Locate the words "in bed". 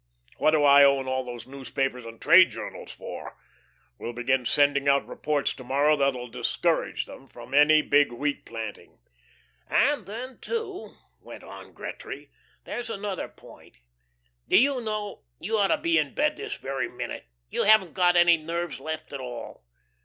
15.99-16.35